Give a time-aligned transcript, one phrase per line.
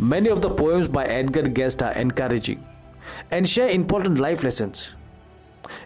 [0.00, 2.64] Many of the poems by Edgar Guest are encouraging
[3.30, 4.94] and share important life lessons.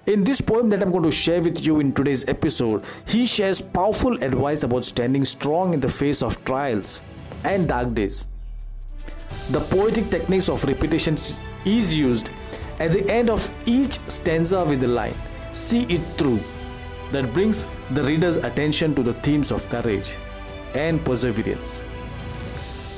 [0.06, 3.60] In this poem that I'm going to share with you in today's episode, he shares
[3.60, 7.00] powerful advice about standing strong in the face of trials
[7.42, 8.28] and dark days.
[9.50, 11.16] The poetic techniques of repetition
[11.64, 12.30] is used
[12.78, 15.14] at the end of each stanza with the line,
[15.54, 16.38] See it through,
[17.10, 20.14] that brings the reader's attention to the themes of courage
[20.74, 21.80] and perseverance.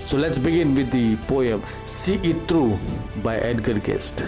[0.07, 2.79] So let's begin with the poem See It Through
[3.25, 4.21] by Edgar Guest.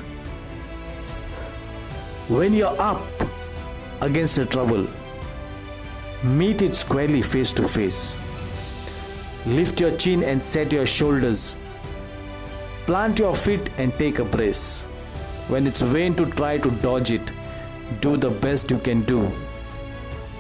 [2.29, 3.07] When you're up
[4.01, 4.89] against a trouble,
[6.25, 8.17] meet it squarely face to face.
[9.47, 11.57] Lift your chin and set your shoulders.
[12.87, 14.83] Plant your feet and take a brace.
[15.47, 17.33] When it's vain to try to dodge it,
[18.01, 19.31] do the best you can do.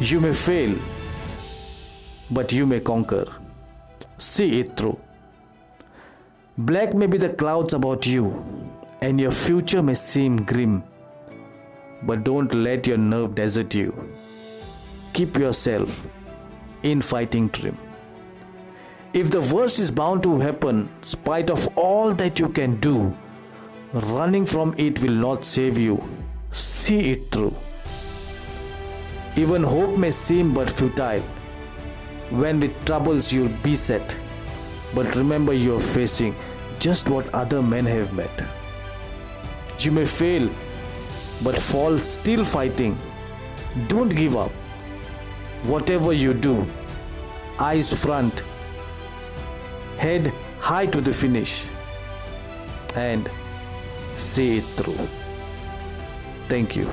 [0.00, 0.76] You may fail,
[2.28, 3.26] but you may conquer.
[4.18, 4.98] See it through.
[6.58, 8.44] Black may be the clouds about you,
[9.00, 10.82] and your future may seem grim.
[12.02, 13.94] But don't let your nerve desert you.
[15.12, 16.04] Keep yourself
[16.82, 17.78] in fighting trim.
[19.12, 23.16] If the worst is bound to happen, spite of all that you can do,
[23.92, 26.02] running from it will not save you.
[26.50, 27.54] See it through.
[29.36, 31.22] Even hope may seem but futile
[32.30, 34.16] when with troubles you'll beset.
[34.92, 36.34] But remember you're facing
[36.78, 38.30] just what other men have met.
[39.80, 40.48] You may fail,
[41.42, 42.98] but fall still fighting.
[43.86, 44.50] Don't give up.
[45.64, 46.66] Whatever you do,
[47.58, 48.42] eyes front,
[49.98, 51.64] head high to the finish,
[52.94, 53.28] and
[54.16, 55.08] see it through.
[56.48, 56.90] Thank you.